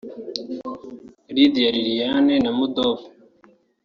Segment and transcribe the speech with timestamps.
[1.35, 3.05] Lydia Lillian Namudope